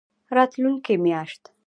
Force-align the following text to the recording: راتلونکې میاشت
راتلونکې 0.35 0.93
میاشت 1.03 1.43